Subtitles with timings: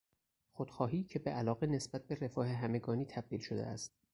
[0.51, 3.91] خودخواهی که به علاقه نسبت به رفاه همگانی تبدیل شده است